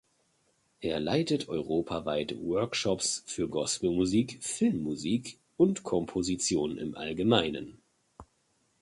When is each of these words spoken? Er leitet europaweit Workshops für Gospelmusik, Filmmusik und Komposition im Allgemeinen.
Er 0.79 0.99
leitet 0.99 1.47
europaweit 1.47 2.35
Workshops 2.39 3.21
für 3.27 3.47
Gospelmusik, 3.47 4.41
Filmmusik 4.41 5.37
und 5.57 5.83
Komposition 5.83 6.79
im 6.79 6.95
Allgemeinen. 6.95 7.77